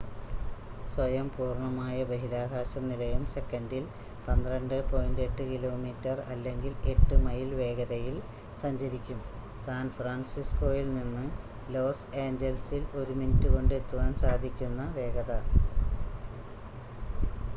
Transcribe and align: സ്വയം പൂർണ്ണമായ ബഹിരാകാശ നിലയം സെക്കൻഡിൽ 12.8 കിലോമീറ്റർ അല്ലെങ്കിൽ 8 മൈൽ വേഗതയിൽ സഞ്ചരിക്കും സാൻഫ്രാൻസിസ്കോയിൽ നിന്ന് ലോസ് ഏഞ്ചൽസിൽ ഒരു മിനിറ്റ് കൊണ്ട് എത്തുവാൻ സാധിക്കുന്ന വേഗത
സ്വയം 0.91 1.27
പൂർണ്ണമായ 1.33 1.97
ബഹിരാകാശ 2.05 2.79
നിലയം 2.85 3.23
സെക്കൻഡിൽ 3.33 3.83
12.8 4.23 5.11
കിലോമീറ്റർ 5.51 6.15
അല്ലെങ്കിൽ 6.27 6.73
8 6.87 7.19
മൈൽ 7.25 7.51
വേഗതയിൽ 7.59 8.15
സഞ്ചരിക്കും 8.61 9.19
സാൻഫ്രാൻസിസ്കോയിൽ 9.65 10.89
നിന്ന് 10.97 11.25
ലോസ് 11.75 12.09
ഏഞ്ചൽസിൽ 12.23 12.83
ഒരു 13.01 13.15
മിനിറ്റ് 13.21 13.51
കൊണ്ട് 13.51 13.75
എത്തുവാൻ 13.79 14.11
സാധിക്കുന്ന 14.23 14.89
വേഗത 14.97 15.31